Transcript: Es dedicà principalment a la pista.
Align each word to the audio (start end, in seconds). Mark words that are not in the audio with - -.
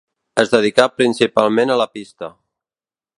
Es 0.43 0.49
dedicà 0.53 0.87
principalment 1.01 1.75
a 1.75 1.79
la 1.83 1.87
pista. 1.99 2.31